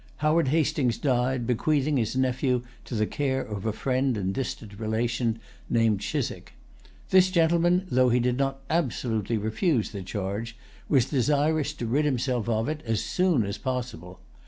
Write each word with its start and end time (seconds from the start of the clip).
Howard 0.17 0.47
Hastings 0.47 0.97
died, 0.97 1.45
bequeathing 1.45 1.97
his 1.97 2.15
nephew 2.15 2.63
to 2.85 2.95
the 2.95 3.05
care 3.05 3.41
of 3.43 3.67
a 3.67 3.71
friend 3.71 4.17
and 4.17 4.33
distant 4.33 4.79
relation, 4.79 5.37
named 5.69 5.99
Chiswick. 5.99 6.53
This 7.11 7.29
gentleman, 7.29 7.85
though 7.91 8.09
he 8.09 8.19
did 8.19 8.37
not 8.39 8.61
absolutely 8.67 9.37
refuse 9.37 9.91
the 9.91 10.01
charge, 10.01 10.57
was 10.89 11.05
desirous 11.05 11.71
to 11.73 11.85
rid 11.85 12.05
himself 12.05 12.49
of 12.49 12.67
it 12.67 12.81
as 12.83 13.03
soon 13.03 13.45
as 13.45 13.59
possible. 13.59 14.19